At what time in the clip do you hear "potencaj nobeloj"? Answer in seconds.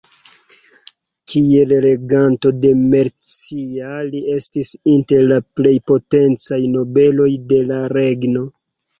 5.91-7.29